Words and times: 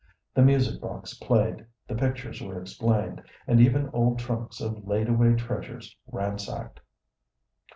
The 0.33 0.41
music 0.41 0.81
box 0.81 1.13
played, 1.13 1.63
the 1.87 1.93
pictures 1.93 2.41
were 2.41 2.59
explained, 2.59 3.21
and 3.45 3.59
even 3.61 3.89
old 3.91 4.17
trunks 4.17 4.59
of 4.59 4.87
laid 4.87 5.07
away 5.07 5.35
treasures 5.35 5.95
ransacked. 6.11 6.79